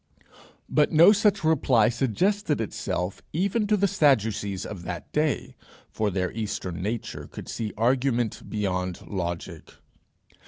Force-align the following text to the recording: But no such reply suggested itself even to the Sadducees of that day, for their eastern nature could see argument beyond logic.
But 0.67 0.91
no 0.91 1.11
such 1.11 1.43
reply 1.43 1.89
suggested 1.89 2.59
itself 2.59 3.21
even 3.33 3.67
to 3.67 3.77
the 3.77 3.87
Sadducees 3.87 4.65
of 4.65 4.81
that 4.81 5.11
day, 5.11 5.55
for 5.91 6.09
their 6.09 6.31
eastern 6.31 6.81
nature 6.81 7.27
could 7.27 7.47
see 7.47 7.71
argument 7.77 8.49
beyond 8.49 9.05
logic. 9.07 9.75